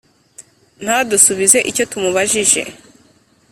ntadusubize 0.83 1.59
icyo 1.69 1.83
tumubajije 1.91 2.61